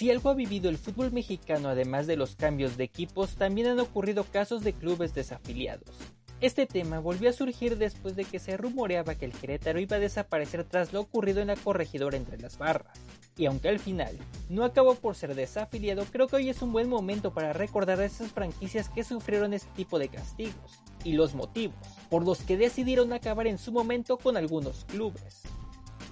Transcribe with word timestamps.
Si 0.00 0.10
algo 0.10 0.30
ha 0.30 0.34
vivido 0.34 0.70
el 0.70 0.78
fútbol 0.78 1.12
mexicano 1.12 1.68
además 1.68 2.06
de 2.06 2.16
los 2.16 2.34
cambios 2.34 2.78
de 2.78 2.84
equipos, 2.84 3.34
también 3.34 3.66
han 3.66 3.80
ocurrido 3.80 4.24
casos 4.24 4.64
de 4.64 4.72
clubes 4.72 5.12
desafiliados. 5.12 5.94
Este 6.40 6.64
tema 6.64 7.00
volvió 7.00 7.28
a 7.28 7.34
surgir 7.34 7.76
después 7.76 8.16
de 8.16 8.24
que 8.24 8.38
se 8.38 8.56
rumoreaba 8.56 9.16
que 9.16 9.26
el 9.26 9.34
Querétaro 9.34 9.78
iba 9.78 9.98
a 9.98 10.00
desaparecer 10.00 10.64
tras 10.64 10.94
lo 10.94 11.02
ocurrido 11.02 11.42
en 11.42 11.48
la 11.48 11.56
corregidora 11.56 12.16
entre 12.16 12.38
las 12.38 12.56
barras. 12.56 12.98
Y 13.36 13.44
aunque 13.44 13.68
al 13.68 13.78
final 13.78 14.16
no 14.48 14.64
acabó 14.64 14.94
por 14.94 15.16
ser 15.16 15.34
desafiliado, 15.34 16.06
creo 16.10 16.28
que 16.28 16.36
hoy 16.36 16.48
es 16.48 16.62
un 16.62 16.72
buen 16.72 16.88
momento 16.88 17.34
para 17.34 17.52
recordar 17.52 18.00
a 18.00 18.06
esas 18.06 18.32
franquicias 18.32 18.88
que 18.88 19.04
sufrieron 19.04 19.52
este 19.52 19.70
tipo 19.76 19.98
de 19.98 20.08
castigos 20.08 20.80
y 21.04 21.12
los 21.12 21.34
motivos 21.34 21.76
por 22.08 22.24
los 22.24 22.40
que 22.40 22.56
decidieron 22.56 23.12
acabar 23.12 23.46
en 23.46 23.58
su 23.58 23.70
momento 23.70 24.16
con 24.16 24.38
algunos 24.38 24.86
clubes. 24.86 25.42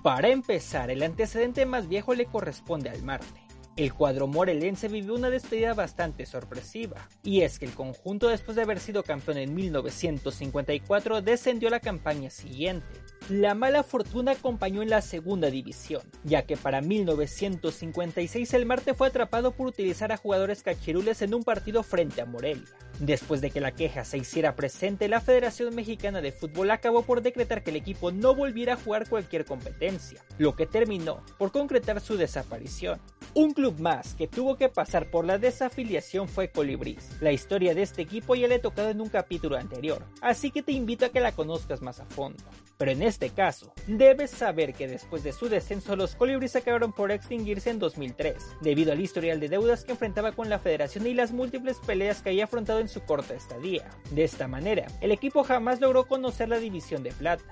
Para 0.02 0.28
empezar, 0.28 0.90
el 0.90 1.02
antecedente 1.02 1.64
más 1.64 1.88
viejo 1.88 2.12
le 2.12 2.26
corresponde 2.26 2.90
al 2.90 3.02
Marte 3.02 3.47
el 3.78 3.94
cuadro 3.94 4.26
morelense 4.26 4.88
vivió 4.88 5.14
una 5.14 5.30
despedida 5.30 5.72
bastante 5.72 6.26
sorpresiva, 6.26 7.08
y 7.22 7.42
es 7.42 7.60
que 7.60 7.66
el 7.66 7.74
conjunto 7.74 8.26
después 8.26 8.56
de 8.56 8.62
haber 8.62 8.80
sido 8.80 9.04
campeón 9.04 9.38
en 9.38 9.54
1954 9.54 11.22
descendió 11.22 11.70
la 11.70 11.78
campaña 11.78 12.28
siguiente. 12.28 12.88
La 13.28 13.54
mala 13.54 13.84
fortuna 13.84 14.32
acompañó 14.32 14.82
en 14.82 14.90
la 14.90 15.00
segunda 15.00 15.48
división, 15.50 16.02
ya 16.24 16.42
que 16.42 16.56
para 16.56 16.80
1956 16.80 18.52
el 18.54 18.66
Marte 18.66 18.94
fue 18.94 19.08
atrapado 19.08 19.52
por 19.52 19.68
utilizar 19.68 20.10
a 20.10 20.16
jugadores 20.16 20.64
cachirules 20.64 21.22
en 21.22 21.34
un 21.34 21.44
partido 21.44 21.84
frente 21.84 22.20
a 22.20 22.26
Morelia. 22.26 22.66
Después 22.98 23.40
de 23.40 23.50
que 23.50 23.60
la 23.60 23.72
queja 23.72 24.04
se 24.04 24.18
hiciera 24.18 24.56
presente, 24.56 25.06
la 25.06 25.20
Federación 25.20 25.72
Mexicana 25.74 26.20
de 26.20 26.32
Fútbol 26.32 26.72
acabó 26.72 27.02
por 27.02 27.22
decretar 27.22 27.62
que 27.62 27.70
el 27.70 27.76
equipo 27.76 28.10
no 28.10 28.34
volviera 28.34 28.72
a 28.72 28.76
jugar 28.76 29.08
cualquier 29.08 29.44
competencia, 29.44 30.24
lo 30.38 30.56
que 30.56 30.66
terminó 30.66 31.22
por 31.38 31.52
concretar 31.52 32.00
su 32.00 32.16
desaparición. 32.16 33.00
Un 33.34 33.52
club 33.52 33.67
más 33.72 34.14
que 34.14 34.28
tuvo 34.28 34.56
que 34.56 34.68
pasar 34.68 35.10
por 35.10 35.24
la 35.24 35.38
desafiliación 35.38 36.28
fue 36.28 36.50
Colibris. 36.50 37.20
La 37.20 37.32
historia 37.32 37.74
de 37.74 37.82
este 37.82 38.02
equipo 38.02 38.34
ya 38.34 38.48
le 38.48 38.56
he 38.56 38.58
tocado 38.58 38.90
en 38.90 39.00
un 39.00 39.08
capítulo 39.08 39.56
anterior, 39.56 40.04
así 40.20 40.50
que 40.50 40.62
te 40.62 40.72
invito 40.72 41.04
a 41.04 41.10
que 41.10 41.20
la 41.20 41.32
conozcas 41.32 41.82
más 41.82 42.00
a 42.00 42.06
fondo. 42.06 42.44
Pero 42.78 42.92
en 42.92 43.02
este 43.02 43.30
caso, 43.30 43.72
debes 43.88 44.30
saber 44.30 44.72
que 44.72 44.86
después 44.86 45.24
de 45.24 45.32
su 45.32 45.48
descenso 45.48 45.96
los 45.96 46.14
Colibris 46.14 46.54
acabaron 46.54 46.92
por 46.92 47.10
extinguirse 47.10 47.70
en 47.70 47.80
2003, 47.80 48.36
debido 48.60 48.92
al 48.92 49.00
historial 49.00 49.40
de 49.40 49.48
deudas 49.48 49.84
que 49.84 49.90
enfrentaba 49.90 50.30
con 50.30 50.48
la 50.48 50.60
federación 50.60 51.04
y 51.08 51.12
las 51.12 51.32
múltiples 51.32 51.78
peleas 51.84 52.22
que 52.22 52.30
había 52.30 52.44
afrontado 52.44 52.78
en 52.78 52.88
su 52.88 53.00
corta 53.00 53.34
estadía. 53.34 53.90
De 54.12 54.22
esta 54.22 54.46
manera, 54.46 54.86
el 55.00 55.10
equipo 55.10 55.42
jamás 55.42 55.80
logró 55.80 56.06
conocer 56.06 56.48
la 56.48 56.60
división 56.60 57.02
de 57.02 57.10
plata. 57.10 57.42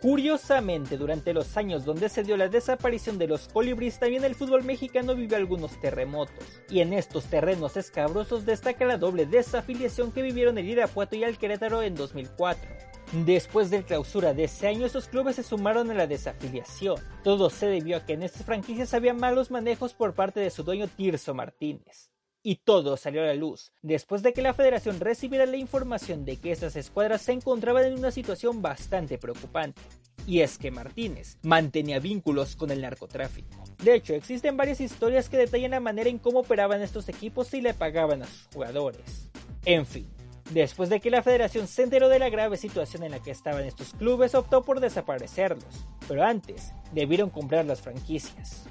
Curiosamente, 0.00 0.96
durante 0.96 1.34
los 1.34 1.56
años 1.56 1.84
donde 1.84 2.08
se 2.08 2.22
dio 2.22 2.36
la 2.36 2.48
desaparición 2.48 3.18
de 3.18 3.26
los 3.26 3.48
colibris, 3.48 3.98
también 3.98 4.22
el 4.22 4.36
fútbol 4.36 4.62
mexicano 4.62 5.16
vivió 5.16 5.36
algunos 5.36 5.80
terremotos, 5.80 6.44
y 6.70 6.78
en 6.78 6.92
estos 6.92 7.24
terrenos 7.24 7.76
escabrosos 7.76 8.46
destaca 8.46 8.84
la 8.84 8.98
doble 8.98 9.26
desafiliación 9.26 10.12
que 10.12 10.22
vivieron 10.22 10.58
el 10.58 10.68
Irapuato 10.68 11.16
y 11.16 11.24
el 11.24 11.38
Querétaro 11.38 11.82
en 11.82 11.96
2004. 11.96 12.95
Después 13.12 13.70
de 13.70 13.84
clausura 13.84 14.34
de 14.34 14.44
ese 14.44 14.66
año, 14.66 14.84
esos 14.84 15.08
clubes 15.08 15.36
se 15.36 15.42
sumaron 15.42 15.90
a 15.90 15.94
la 15.94 16.06
desafiliación. 16.06 16.96
Todo 17.22 17.50
se 17.50 17.66
debió 17.66 17.98
a 17.98 18.04
que 18.04 18.14
en 18.14 18.22
estas 18.22 18.44
franquicias 18.44 18.94
había 18.94 19.14
malos 19.14 19.50
manejos 19.50 19.94
por 19.94 20.14
parte 20.14 20.40
de 20.40 20.50
su 20.50 20.64
dueño 20.64 20.88
Tirso 20.88 21.32
Martínez 21.32 22.10
y 22.48 22.60
todo 22.62 22.96
salió 22.96 23.22
a 23.22 23.26
la 23.26 23.34
luz 23.34 23.72
después 23.82 24.22
de 24.22 24.32
que 24.32 24.40
la 24.40 24.54
federación 24.54 25.00
recibiera 25.00 25.46
la 25.46 25.56
información 25.56 26.24
de 26.24 26.36
que 26.36 26.52
estas 26.52 26.76
escuadras 26.76 27.22
se 27.22 27.32
encontraban 27.32 27.86
en 27.86 27.98
una 27.98 28.12
situación 28.12 28.62
bastante 28.62 29.18
preocupante. 29.18 29.82
Y 30.28 30.42
es 30.42 30.56
que 30.56 30.70
Martínez 30.70 31.38
mantenía 31.42 31.98
vínculos 31.98 32.54
con 32.54 32.70
el 32.70 32.82
narcotráfico. 32.82 33.64
De 33.82 33.96
hecho, 33.96 34.14
existen 34.14 34.56
varias 34.56 34.80
historias 34.80 35.28
que 35.28 35.38
detallan 35.38 35.72
la 35.72 35.80
manera 35.80 36.08
en 36.08 36.20
cómo 36.20 36.38
operaban 36.38 36.82
estos 36.82 37.08
equipos 37.08 37.52
y 37.52 37.62
le 37.62 37.74
pagaban 37.74 38.22
a 38.22 38.26
sus 38.26 38.46
jugadores. 38.54 39.28
En 39.64 39.84
fin, 39.84 40.08
Después 40.50 40.88
de 40.88 41.00
que 41.00 41.10
la 41.10 41.22
federación 41.22 41.66
se 41.66 41.82
enteró 41.82 42.08
de 42.08 42.20
la 42.20 42.30
grave 42.30 42.56
situación 42.56 43.02
en 43.02 43.10
la 43.10 43.20
que 43.20 43.32
estaban 43.32 43.64
estos 43.64 43.92
clubes, 43.94 44.34
optó 44.34 44.62
por 44.62 44.80
desaparecerlos, 44.80 45.86
pero 46.06 46.22
antes 46.22 46.72
debieron 46.92 47.30
comprar 47.30 47.64
las 47.64 47.80
franquicias. 47.80 48.64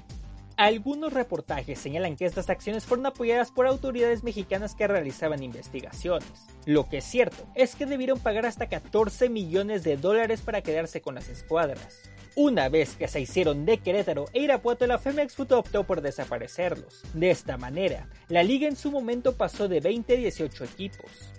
Algunos 0.56 1.12
reportajes 1.12 1.78
señalan 1.78 2.16
que 2.16 2.24
estas 2.24 2.48
acciones 2.48 2.86
fueron 2.86 3.04
apoyadas 3.04 3.50
por 3.50 3.66
autoridades 3.66 4.24
mexicanas 4.24 4.74
que 4.74 4.86
realizaban 4.88 5.42
investigaciones. 5.42 6.46
Lo 6.64 6.88
que 6.88 6.98
es 6.98 7.04
cierto 7.04 7.46
es 7.54 7.76
que 7.76 7.84
debieron 7.84 8.18
pagar 8.20 8.46
hasta 8.46 8.70
14 8.70 9.28
millones 9.28 9.84
de 9.84 9.98
dólares 9.98 10.40
para 10.40 10.62
quedarse 10.62 11.02
con 11.02 11.14
las 11.14 11.28
escuadras. 11.28 12.10
Una 12.36 12.70
vez 12.70 12.96
que 12.96 13.06
se 13.06 13.20
hicieron 13.20 13.66
de 13.66 13.78
Querétaro 13.78 14.26
e 14.32 14.40
Irapuato, 14.40 14.86
la 14.86 14.98
Femex 14.98 15.34
Foot 15.34 15.52
optó 15.52 15.84
por 15.84 16.00
desaparecerlos. 16.00 17.02
De 17.12 17.30
esta 17.30 17.58
manera, 17.58 18.08
la 18.28 18.42
liga 18.42 18.66
en 18.66 18.76
su 18.76 18.90
momento 18.90 19.36
pasó 19.36 19.68
de 19.68 19.80
20 19.80 20.14
a 20.14 20.16
18 20.16 20.64
equipos. 20.64 21.32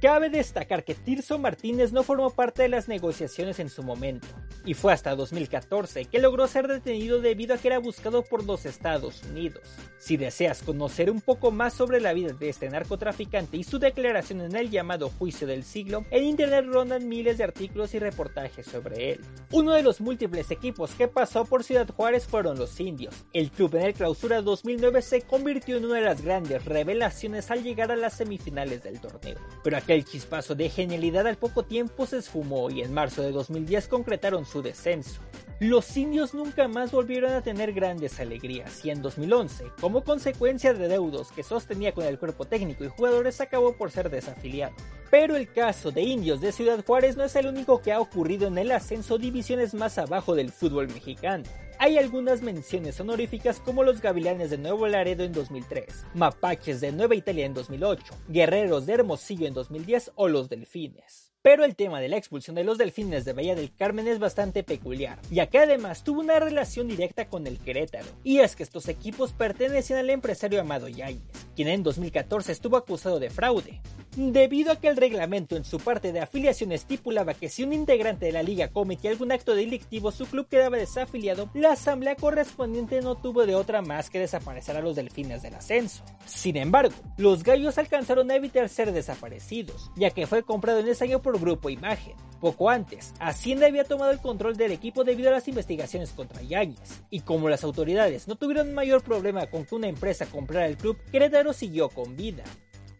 Cabe 0.00 0.30
destacar 0.30 0.84
que 0.84 0.94
Tirso 0.94 1.40
Martínez 1.40 1.92
no 1.92 2.04
formó 2.04 2.30
parte 2.30 2.62
de 2.62 2.68
las 2.68 2.86
negociaciones 2.86 3.58
en 3.58 3.68
su 3.68 3.82
momento, 3.82 4.28
y 4.64 4.74
fue 4.74 4.92
hasta 4.92 5.16
2014 5.16 6.04
que 6.04 6.20
logró 6.20 6.46
ser 6.46 6.68
detenido 6.68 7.20
debido 7.20 7.54
a 7.54 7.58
que 7.58 7.66
era 7.66 7.80
buscado 7.80 8.22
por 8.22 8.44
los 8.44 8.64
Estados 8.64 9.24
Unidos. 9.24 9.64
Si 9.98 10.16
deseas 10.16 10.62
conocer 10.62 11.10
un 11.10 11.20
poco 11.20 11.50
más 11.50 11.74
sobre 11.74 12.00
la 12.00 12.12
vida 12.12 12.32
de 12.32 12.48
este 12.48 12.70
narcotraficante 12.70 13.56
y 13.56 13.64
su 13.64 13.80
declaración 13.80 14.40
en 14.42 14.54
el 14.54 14.70
llamado 14.70 15.10
juicio 15.10 15.48
del 15.48 15.64
siglo, 15.64 16.04
en 16.12 16.22
internet 16.22 16.66
rondan 16.68 17.08
miles 17.08 17.38
de 17.38 17.44
artículos 17.44 17.92
y 17.94 17.98
reportajes 17.98 18.66
sobre 18.66 19.10
él. 19.10 19.20
Uno 19.50 19.72
de 19.72 19.82
los 19.82 20.00
múltiples 20.00 20.52
equipos 20.52 20.92
que 20.92 21.08
pasó 21.08 21.44
por 21.44 21.64
Ciudad 21.64 21.88
Juárez 21.88 22.24
fueron 22.24 22.56
los 22.56 22.78
indios. 22.78 23.16
El 23.32 23.50
club 23.50 23.74
en 23.74 23.82
el 23.82 23.94
clausura 23.94 24.42
2009 24.42 25.02
se 25.02 25.22
convirtió 25.22 25.76
en 25.76 25.86
una 25.86 25.96
de 25.96 26.02
las 26.02 26.22
grandes 26.22 26.64
revelaciones 26.64 27.50
al 27.50 27.64
llegar 27.64 27.90
a 27.90 27.96
las 27.96 28.16
semifinales 28.16 28.84
del 28.84 29.00
torneo. 29.00 29.38
Pero 29.64 29.76
el 29.94 30.04
chispazo 30.04 30.54
de 30.54 30.68
genialidad 30.68 31.26
al 31.26 31.36
poco 31.36 31.64
tiempo 31.64 32.06
se 32.06 32.18
esfumó 32.18 32.70
y 32.70 32.82
en 32.82 32.92
marzo 32.92 33.22
de 33.22 33.32
2010 33.32 33.88
concretaron 33.88 34.44
su 34.44 34.62
descenso. 34.62 35.20
Los 35.60 35.96
indios 35.96 36.34
nunca 36.34 36.68
más 36.68 36.92
volvieron 36.92 37.32
a 37.32 37.42
tener 37.42 37.72
grandes 37.72 38.20
alegrías 38.20 38.84
y 38.84 38.90
en 38.90 39.02
2011, 39.02 39.72
como 39.80 40.04
consecuencia 40.04 40.72
de 40.72 40.86
deudos 40.86 41.32
que 41.32 41.42
sostenía 41.42 41.92
con 41.92 42.04
el 42.04 42.18
cuerpo 42.18 42.44
técnico 42.44 42.84
y 42.84 42.88
jugadores, 42.88 43.40
acabó 43.40 43.72
por 43.76 43.90
ser 43.90 44.08
desafiliado. 44.08 44.74
Pero 45.10 45.34
el 45.34 45.50
caso 45.50 45.90
de 45.90 46.02
Indios 46.02 46.40
de 46.40 46.52
Ciudad 46.52 46.84
Juárez 46.84 47.16
no 47.16 47.24
es 47.24 47.34
el 47.34 47.48
único 47.48 47.82
que 47.82 47.92
ha 47.92 48.00
ocurrido 48.00 48.46
en 48.46 48.58
el 48.58 48.70
ascenso 48.70 49.18
divisiones 49.18 49.74
más 49.74 49.98
abajo 49.98 50.36
del 50.36 50.52
fútbol 50.52 50.86
mexicano. 50.88 51.44
Hay 51.80 51.96
algunas 51.96 52.42
menciones 52.42 52.98
honoríficas 52.98 53.60
como 53.60 53.84
los 53.84 54.02
Gavilanes 54.02 54.50
de 54.50 54.58
Nuevo 54.58 54.88
Laredo 54.88 55.22
en 55.22 55.32
2003, 55.32 56.06
Mapaches 56.12 56.80
de 56.80 56.90
Nueva 56.90 57.14
Italia 57.14 57.46
en 57.46 57.54
2008, 57.54 58.02
Guerreros 58.28 58.84
de 58.84 58.94
Hermosillo 58.94 59.46
en 59.46 59.54
2010 59.54 60.10
o 60.16 60.26
los 60.26 60.48
Delfines. 60.48 61.28
Pero 61.40 61.64
el 61.64 61.76
tema 61.76 62.00
de 62.00 62.08
la 62.08 62.16
expulsión 62.16 62.56
de 62.56 62.64
los 62.64 62.78
delfines 62.78 63.24
de 63.24 63.32
Bahía 63.32 63.54
del 63.54 63.72
Carmen 63.72 64.08
es 64.08 64.18
bastante 64.18 64.64
peculiar, 64.64 65.20
ya 65.30 65.46
que 65.46 65.58
además 65.58 66.02
tuvo 66.02 66.20
una 66.20 66.40
relación 66.40 66.88
directa 66.88 67.28
con 67.28 67.46
el 67.46 67.60
Querétaro. 67.60 68.08
Y 68.24 68.40
es 68.40 68.56
que 68.56 68.64
estos 68.64 68.88
equipos 68.88 69.32
pertenecían 69.32 70.00
al 70.00 70.10
empresario 70.10 70.60
Amado 70.60 70.88
Yáñez, 70.88 71.22
quien 71.54 71.68
en 71.68 71.84
2014 71.84 72.50
estuvo 72.50 72.76
acusado 72.76 73.20
de 73.20 73.30
fraude, 73.30 73.80
debido 74.16 74.72
a 74.72 74.76
que 74.76 74.88
el 74.88 74.96
reglamento 74.96 75.56
en 75.56 75.64
su 75.64 75.78
parte 75.78 76.12
de 76.12 76.20
afiliación 76.20 76.72
estipulaba 76.72 77.34
que 77.34 77.48
si 77.48 77.62
un 77.62 77.72
integrante 77.72 78.26
de 78.26 78.32
la 78.32 78.42
liga 78.42 78.68
cometía 78.68 79.10
algún 79.10 79.32
acto 79.32 79.54
delictivo 79.54 80.10
su 80.10 80.26
club 80.26 80.48
quedaba 80.48 80.76
desafiliado, 80.76 81.50
la 81.54 81.72
asamblea 81.72 82.16
correspondiente 82.16 83.00
no 83.00 83.16
tuvo 83.16 83.46
de 83.46 83.54
otra 83.54 83.82
más 83.82 84.10
que 84.10 84.18
desaparecer 84.18 84.76
a 84.76 84.80
los 84.80 84.96
delfines 84.96 85.42
del 85.42 85.54
ascenso. 85.54 86.04
Sin 86.26 86.56
embargo, 86.56 86.94
los 87.16 87.42
gallos 87.42 87.78
alcanzaron 87.78 88.30
a 88.30 88.36
evitar 88.36 88.68
ser 88.68 88.92
desaparecidos, 88.92 89.90
ya 89.96 90.10
que 90.10 90.26
fue 90.26 90.42
comprado 90.42 90.80
en 90.80 90.88
ese 90.88 91.04
año 91.04 91.22
por 91.22 91.38
Grupo 91.40 91.70
Imagen. 91.70 92.16
Poco 92.40 92.70
antes, 92.70 93.14
Hacienda 93.18 93.66
había 93.66 93.84
tomado 93.84 94.12
el 94.12 94.20
control 94.20 94.56
del 94.56 94.70
equipo 94.70 95.02
debido 95.02 95.28
a 95.28 95.32
las 95.32 95.48
investigaciones 95.48 96.12
contra 96.12 96.42
Yáñez, 96.42 97.02
y 97.10 97.20
como 97.20 97.48
las 97.48 97.64
autoridades 97.64 98.28
no 98.28 98.36
tuvieron 98.36 98.74
mayor 98.74 99.02
problema 99.02 99.46
con 99.46 99.64
que 99.64 99.74
una 99.74 99.88
empresa 99.88 100.26
comprara 100.26 100.66
el 100.66 100.76
club, 100.76 100.96
Querétaro 101.10 101.52
siguió 101.52 101.88
con 101.88 102.16
vida. 102.16 102.44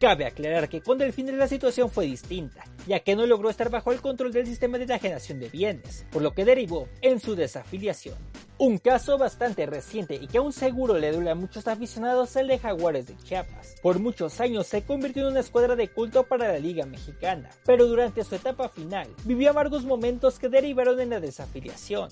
Cabe 0.00 0.27
aclarar 0.27 0.69
que 0.69 0.81
con 0.81 0.97
Delfines 0.97 1.35
la 1.35 1.49
situación 1.49 1.91
fue 1.91 2.06
distinta, 2.06 2.62
ya 2.87 3.00
que 3.00 3.17
no 3.17 3.27
logró 3.27 3.50
estar 3.50 3.69
bajo 3.69 3.91
el 3.91 4.00
control 4.00 4.33
del 4.33 4.47
sistema 4.47 4.79
de 4.79 4.85
enajenación 4.85 5.41
de 5.41 5.49
bienes, 5.49 6.06
por 6.12 6.23
lo 6.23 6.35
que 6.35 6.45
derivó 6.45 6.87
en 7.03 7.19
su 7.19 7.35
desafiliación. 7.35 8.15
Un 8.59 8.79
caso 8.79 9.19
bastante 9.19 9.67
reciente 9.67 10.15
y 10.15 10.29
que 10.29 10.39
aún 10.39 10.53
seguro 10.53 10.99
le 10.99 11.11
duele 11.11 11.31
a 11.31 11.35
muchos 11.35 11.67
aficionados 11.67 12.31
es 12.31 12.37
el 12.37 12.47
de 12.47 12.61
Jaguares 12.61 13.09
de 13.09 13.17
Chiapas. 13.17 13.75
Por 13.83 13.99
muchos 13.99 14.41
años 14.41 14.69
se 14.69 14.83
convirtió 14.83 15.23
en 15.23 15.33
una 15.33 15.41
escuadra 15.41 15.75
de 15.75 15.89
culto 15.89 16.25
para 16.25 16.53
la 16.53 16.61
Liga 16.61 16.87
Mexicana, 16.87 17.50
pero 17.65 17.87
durante 17.87 18.23
su 18.23 18.37
etapa 18.37 18.69
final 18.69 19.09
vivió 19.25 19.50
amargos 19.50 19.85
momentos 19.85 20.39
que 20.39 20.49
derivaron 20.49 21.00
en 21.00 21.11
la 21.11 21.19
desafiliación. 21.19 22.09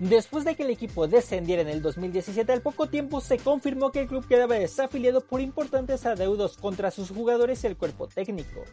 Después 0.00 0.44
de 0.44 0.56
que 0.56 0.64
el 0.64 0.70
equipo 0.70 1.06
descendiera 1.06 1.62
en 1.62 1.68
el 1.68 1.80
2017, 1.80 2.52
al 2.52 2.62
poco 2.62 2.88
tiempo 2.88 3.20
se 3.20 3.38
confirmó 3.38 3.92
que 3.92 4.00
el 4.00 4.08
club 4.08 4.26
quedaba 4.26 4.56
desafiliado 4.56 5.20
por 5.20 5.40
importantes 5.40 6.04
adeudos 6.04 6.56
contra 6.56 6.90
sus 6.90 7.10
jugadores 7.10 7.62
y 7.62 7.68
el 7.68 7.76
cuerpo 7.76 8.08
técnico. 8.08 8.64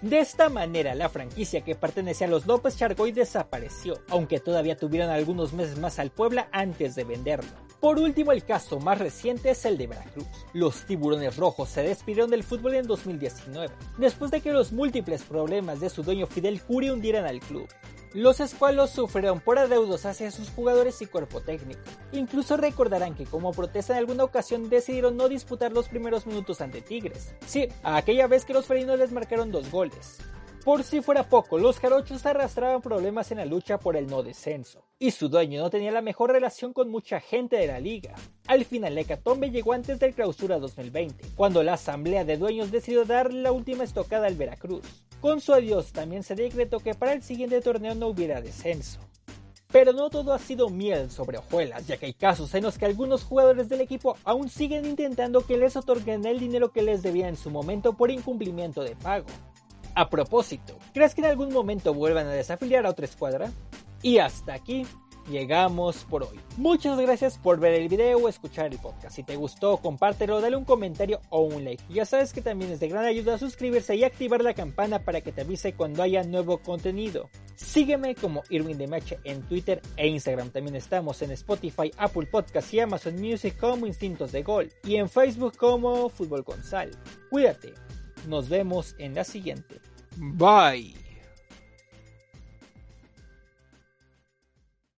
De 0.00 0.18
esta 0.18 0.48
manera, 0.48 0.94
la 0.94 1.08
franquicia 1.08 1.62
que 1.62 1.74
pertenecía 1.74 2.26
a 2.26 2.30
los 2.30 2.46
López 2.46 2.76
Chargoy 2.76 3.12
desapareció, 3.12 4.00
aunque 4.08 4.40
todavía 4.40 4.76
tuvieron 4.76 5.10
algunos 5.10 5.52
meses 5.52 5.78
más 5.78 5.98
al 5.98 6.10
Puebla 6.10 6.48
antes 6.52 6.94
de 6.94 7.04
venderlo. 7.04 7.50
Por 7.80 7.98
último, 7.98 8.32
el 8.32 8.44
caso 8.44 8.80
más 8.80 8.98
reciente 8.98 9.50
es 9.50 9.64
el 9.66 9.78
de 9.78 9.86
Veracruz. 9.86 10.26
Los 10.54 10.84
tiburones 10.86 11.36
rojos 11.36 11.68
se 11.68 11.82
despidieron 11.82 12.30
del 12.30 12.42
fútbol 12.42 12.74
en 12.74 12.86
2019, 12.86 13.72
después 13.98 14.30
de 14.30 14.40
que 14.40 14.52
los 14.52 14.72
múltiples 14.72 15.22
problemas 15.22 15.80
de 15.80 15.90
su 15.90 16.02
dueño 16.02 16.26
Fidel 16.26 16.60
Curi 16.62 16.90
hundieran 16.90 17.26
al 17.26 17.40
club. 17.40 17.68
Los 18.14 18.38
escualos 18.38 18.90
sufrieron 18.90 19.40
por 19.40 19.58
adeudos 19.58 20.06
hacia 20.06 20.30
sus 20.30 20.48
jugadores 20.48 21.02
y 21.02 21.06
cuerpo 21.06 21.40
técnico. 21.40 21.80
Incluso 22.12 22.56
recordarán 22.56 23.16
que 23.16 23.26
como 23.26 23.50
protesta 23.50 23.94
en 23.94 23.98
alguna 23.98 24.22
ocasión 24.22 24.70
decidieron 24.70 25.16
no 25.16 25.28
disputar 25.28 25.72
los 25.72 25.88
primeros 25.88 26.24
minutos 26.24 26.60
ante 26.60 26.80
Tigres. 26.80 27.34
Sí, 27.44 27.66
aquella 27.82 28.28
vez 28.28 28.44
que 28.44 28.52
los 28.52 28.66
felinos 28.66 29.00
les 29.00 29.10
marcaron 29.10 29.50
dos 29.50 29.68
goles. 29.68 30.18
Por 30.64 30.84
si 30.84 31.02
fuera 31.02 31.28
poco, 31.28 31.58
los 31.58 31.80
jarochos 31.80 32.24
arrastraban 32.24 32.80
problemas 32.80 33.32
en 33.32 33.38
la 33.38 33.46
lucha 33.46 33.78
por 33.78 33.96
el 33.96 34.06
no 34.06 34.22
descenso, 34.22 34.86
y 34.98 35.10
su 35.10 35.28
dueño 35.28 35.60
no 35.60 35.68
tenía 35.68 35.90
la 35.90 36.00
mejor 36.00 36.30
relación 36.30 36.72
con 36.72 36.88
mucha 36.90 37.20
gente 37.20 37.56
de 37.56 37.66
la 37.66 37.80
liga. 37.80 38.14
Al 38.46 38.64
final, 38.64 38.94
la 38.94 39.02
hecatombe 39.02 39.50
llegó 39.50 39.72
antes 39.72 39.98
del 39.98 40.14
clausura 40.14 40.58
2020, 40.60 41.32
cuando 41.34 41.64
la 41.64 41.74
asamblea 41.74 42.24
de 42.24 42.38
dueños 42.38 42.70
decidió 42.70 43.04
darle 43.04 43.42
la 43.42 43.52
última 43.52 43.84
estocada 43.84 44.28
al 44.28 44.36
Veracruz. 44.36 44.84
Con 45.24 45.40
su 45.40 45.54
adiós 45.54 45.90
también 45.90 46.22
se 46.22 46.34
decretó 46.34 46.80
que 46.80 46.92
para 46.92 47.14
el 47.14 47.22
siguiente 47.22 47.58
torneo 47.62 47.94
no 47.94 48.08
hubiera 48.08 48.42
descenso. 48.42 49.00
Pero 49.72 49.94
no 49.94 50.10
todo 50.10 50.34
ha 50.34 50.38
sido 50.38 50.68
miel 50.68 51.10
sobre 51.10 51.38
hojuelas, 51.38 51.86
ya 51.86 51.96
que 51.96 52.04
hay 52.04 52.12
casos 52.12 52.54
en 52.54 52.62
los 52.62 52.76
que 52.76 52.84
algunos 52.84 53.24
jugadores 53.24 53.70
del 53.70 53.80
equipo 53.80 54.18
aún 54.24 54.50
siguen 54.50 54.84
intentando 54.84 55.46
que 55.46 55.56
les 55.56 55.76
otorguen 55.76 56.26
el 56.26 56.40
dinero 56.40 56.72
que 56.72 56.82
les 56.82 57.02
debía 57.02 57.26
en 57.26 57.38
su 57.38 57.48
momento 57.48 57.94
por 57.94 58.10
incumplimiento 58.10 58.84
de 58.84 58.96
pago. 58.96 59.24
A 59.94 60.10
propósito, 60.10 60.76
¿crees 60.92 61.14
que 61.14 61.22
en 61.22 61.28
algún 61.28 61.54
momento 61.54 61.94
vuelvan 61.94 62.26
a 62.26 62.32
desafiliar 62.32 62.84
a 62.84 62.90
otra 62.90 63.06
escuadra? 63.06 63.50
Y 64.02 64.18
hasta 64.18 64.52
aquí 64.52 64.86
llegamos 65.28 66.04
por 66.04 66.22
hoy. 66.22 66.40
Muchas 66.56 66.98
gracias 66.98 67.38
por 67.38 67.58
ver 67.58 67.74
el 67.74 67.88
video 67.88 68.18
o 68.18 68.28
escuchar 68.28 68.72
el 68.72 68.78
podcast. 68.78 69.16
Si 69.16 69.22
te 69.22 69.36
gustó, 69.36 69.78
compártelo, 69.78 70.40
dale 70.40 70.56
un 70.56 70.64
comentario 70.64 71.20
o 71.30 71.42
un 71.42 71.64
like. 71.64 71.82
Ya 71.88 72.04
sabes 72.04 72.32
que 72.32 72.42
también 72.42 72.72
es 72.72 72.80
de 72.80 72.88
gran 72.88 73.04
ayuda 73.04 73.38
suscribirse 73.38 73.96
y 73.96 74.04
activar 74.04 74.42
la 74.42 74.54
campana 74.54 75.00
para 75.00 75.20
que 75.20 75.32
te 75.32 75.42
avise 75.42 75.74
cuando 75.74 76.02
haya 76.02 76.22
nuevo 76.22 76.58
contenido. 76.58 77.28
Sígueme 77.56 78.14
como 78.14 78.42
Irwin 78.50 78.78
Demache 78.78 79.18
en 79.24 79.42
Twitter 79.42 79.80
e 79.96 80.08
Instagram. 80.08 80.50
También 80.50 80.76
estamos 80.76 81.22
en 81.22 81.30
Spotify, 81.32 81.90
Apple 81.96 82.26
Podcasts 82.26 82.72
y 82.74 82.80
Amazon 82.80 83.20
Music 83.20 83.56
como 83.58 83.86
Instintos 83.86 84.32
de 84.32 84.42
Gol. 84.42 84.72
Y 84.84 84.96
en 84.96 85.08
Facebook 85.08 85.56
como 85.56 86.08
Fútbol 86.08 86.44
con 86.44 86.62
Sal. 86.62 86.90
Cuídate. 87.30 87.74
Nos 88.28 88.48
vemos 88.48 88.94
en 88.98 89.14
la 89.14 89.24
siguiente. 89.24 89.80
Bye. 90.16 91.03